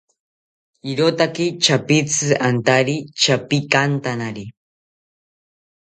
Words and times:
Irotaki 0.91 1.45
chapitzi 1.67 2.29
antari 2.49 2.97
chapikantanari 3.21 4.45